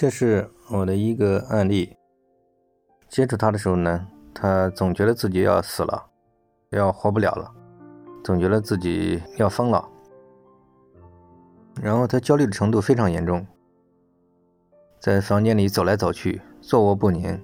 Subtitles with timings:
[0.00, 1.94] 这是我的一个案例。
[3.06, 6.06] 接触他的时候呢，他总觉得自己要死了，
[6.70, 7.52] 要活不了了，
[8.24, 9.86] 总觉得自己要疯了。
[11.82, 13.46] 然后他焦虑的程度非常严重，
[14.98, 17.38] 在房间里走来走去，坐卧不宁，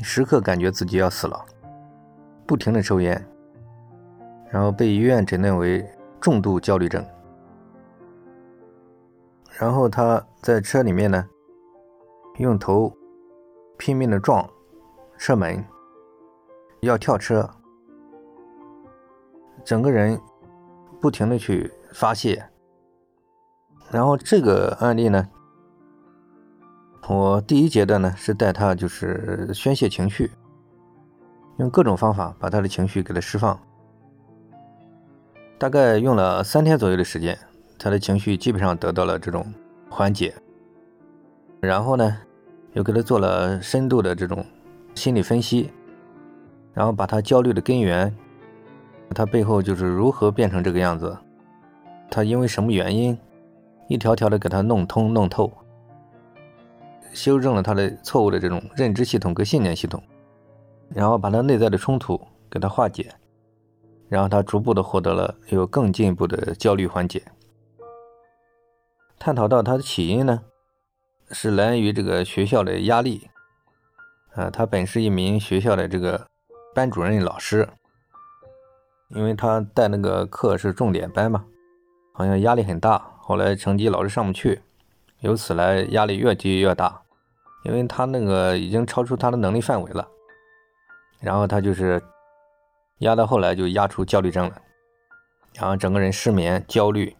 [0.00, 1.38] 时刻感觉自己要死了，
[2.46, 3.22] 不停的抽烟，
[4.48, 5.86] 然后被医院诊断为
[6.18, 7.04] 重度焦虑症。
[9.58, 11.26] 然后他在车里面呢，
[12.38, 12.92] 用头
[13.78, 14.46] 拼命的撞
[15.16, 15.64] 车门，
[16.80, 17.48] 要跳车，
[19.64, 20.20] 整个人
[21.00, 22.44] 不停的去发泄。
[23.90, 25.26] 然后这个案例呢，
[27.08, 30.30] 我第一阶段呢是带他就是宣泄情绪，
[31.56, 33.58] 用各种方法把他的情绪给他释放，
[35.56, 37.38] 大概用了三天左右的时间。
[37.78, 39.52] 他的情绪基本上得到了这种
[39.88, 40.34] 缓解，
[41.60, 42.16] 然后呢，
[42.72, 44.44] 又给他做了深度的这种
[44.94, 45.70] 心理分析，
[46.72, 48.14] 然后把他焦虑的根源，
[49.14, 51.16] 他背后就是如何变成这个样子，
[52.10, 53.16] 他因为什么原因，
[53.88, 55.52] 一条条的给他弄通弄透，
[57.12, 60.02] 修正了他的错误的这种认知系统跟信念系统，
[60.88, 63.12] 然后把他内在的冲突给他化解，
[64.08, 67.22] 然后他逐步的获得了有更进一步的焦虑缓解。
[69.18, 70.42] 探讨到他的起因呢，
[71.30, 73.30] 是来源于这个学校的压力。
[74.34, 76.26] 啊，他本是一名学校的这个
[76.74, 77.66] 班主任老师，
[79.08, 81.46] 因为他带那个课是重点班嘛，
[82.12, 84.60] 好像压力很大，后来成绩老是上不去，
[85.20, 87.00] 由此来压力越积越大，
[87.64, 90.06] 因为他那个已经超出他的能力范围了，
[91.18, 92.02] 然后他就是
[92.98, 94.60] 压到后来就压出焦虑症了，
[95.54, 97.16] 然后整个人失眠、焦虑、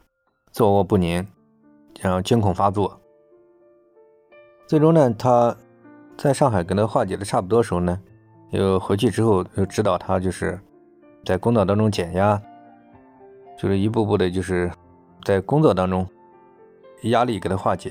[0.53, 1.27] 坐卧不宁。
[2.01, 3.01] 然后惊恐发作，
[4.67, 5.57] 最终呢，他
[6.17, 7.99] 在上海跟他化解的差不多时候呢，
[8.51, 10.61] 又回去之后又指导他，就是
[11.25, 12.41] 在工作当中减压，
[13.59, 14.71] 就是一步步的，就是
[15.25, 16.07] 在工作当中
[17.05, 17.91] 压力给他化解，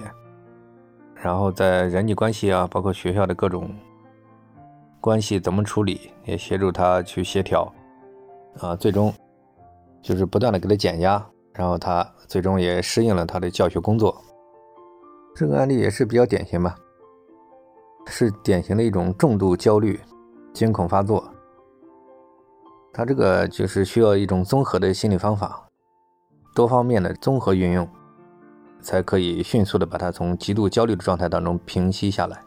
[1.15, 3.75] 然后在人际关系啊，包括学校的各种
[5.01, 7.73] 关系怎么处理，也协助他去协调，
[8.59, 9.13] 啊，最终
[10.01, 11.25] 就是不断的给他减压。
[11.55, 14.21] 然后他最终也适应了他的教学工作。
[15.33, 16.75] 这个案例也是比较典型吧，
[18.07, 19.99] 是典型的一种重度焦虑、
[20.53, 21.27] 惊恐发作。
[22.93, 25.67] 他这个就是需要一种综合的心理方法，
[26.53, 27.85] 多方面的综合运用，
[28.79, 32.44] 才可以迅速的把他从极度焦虑的状态当中平息下来。